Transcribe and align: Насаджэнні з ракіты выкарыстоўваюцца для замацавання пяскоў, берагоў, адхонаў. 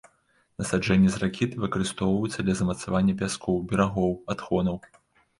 Насаджэнні 0.61 1.09
з 1.15 1.19
ракіты 1.23 1.59
выкарыстоўваюцца 1.65 2.45
для 2.47 2.55
замацавання 2.61 3.13
пяскоў, 3.19 3.59
берагоў, 3.73 4.15
адхонаў. 4.35 4.81